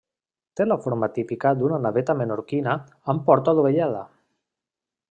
[0.59, 2.75] Té la forma típica d'una naveta menorquina
[3.15, 4.05] amb porta dovellada.